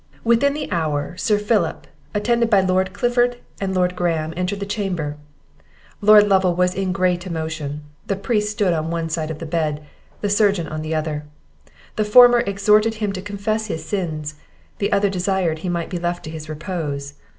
Within 0.23 0.55
the 0.55 0.71
hour, 0.71 1.15
Sir 1.15 1.37
Philip, 1.37 1.85
attended 2.15 2.49
by 2.49 2.61
Lord 2.61 2.91
Clifford 2.91 3.37
and 3.59 3.75
Lord 3.75 3.95
Graham, 3.95 4.33
entered 4.35 4.59
the 4.59 4.65
chamber. 4.65 5.15
Lord 6.01 6.27
Lovel 6.27 6.55
was 6.55 6.73
in 6.73 6.91
great 6.91 7.27
emotion; 7.27 7.83
the 8.07 8.15
priest 8.15 8.49
stood 8.49 8.73
on 8.73 8.89
one 8.89 9.09
side 9.09 9.29
of 9.29 9.37
the 9.37 9.45
bed, 9.45 9.85
the 10.21 10.27
surgeon 10.27 10.65
on 10.67 10.81
the 10.81 10.95
other; 10.95 11.25
the 11.97 12.03
former 12.03 12.39
exhorted 12.39 12.95
him 12.95 13.13
to 13.13 13.21
confess 13.21 13.67
his 13.67 13.85
sins, 13.85 14.33
the 14.79 14.91
other 14.91 15.07
desired 15.11 15.59
he 15.59 15.69
might 15.69 15.91
be 15.91 15.99
left 15.99 16.23
to 16.23 16.31
his 16.31 16.49
repose. 16.49 17.13